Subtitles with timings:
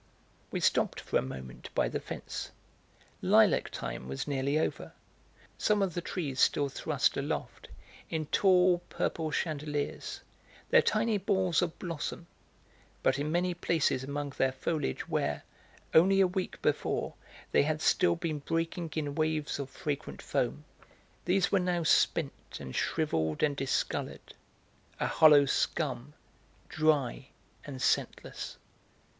[0.49, 2.49] We stopped for a moment by the fence.
[3.21, 4.93] Lilac time was nearly over;
[5.59, 7.67] some of the trees still thrust aloft,
[8.09, 10.21] in tall purple chandeliers,
[10.71, 12.25] their tiny balls of blossom,
[13.03, 15.43] but in many places among their foliage where,
[15.93, 17.13] only a week before,
[17.51, 20.65] they had still been breaking in waves of fragrant foam,
[21.25, 24.33] these were now spent and shrivelled and discoloured,
[24.99, 26.15] a hollow scum,
[26.69, 27.27] dry
[27.65, 28.57] and scentless.